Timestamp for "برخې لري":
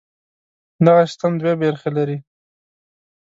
1.63-2.17